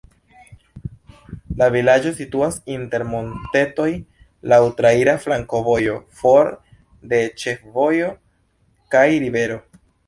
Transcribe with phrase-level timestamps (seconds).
[1.59, 3.87] La vilaĝo situas inter montetoj,
[4.55, 6.53] laŭ traira flankovojo, for
[7.13, 8.15] de ĉefvojo
[8.97, 9.65] kaj rivero.